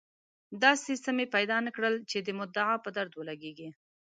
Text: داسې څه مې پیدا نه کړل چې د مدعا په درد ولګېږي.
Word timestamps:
داسې 0.63 0.91
څه 1.03 1.09
مې 1.17 1.25
پیدا 1.35 1.57
نه 1.65 1.71
کړل 1.75 1.95
چې 2.09 2.17
د 2.21 2.29
مدعا 2.39 2.73
په 2.85 2.89
درد 2.97 3.13
ولګېږي. 3.15 3.69